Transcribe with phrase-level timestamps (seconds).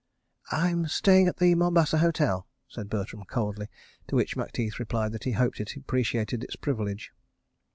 [0.51, 3.67] "I am staying at the Mombasa Hotel," said Bertram coldly,
[4.07, 7.11] to which Macteith replied that he hoped it appreciated its privilege.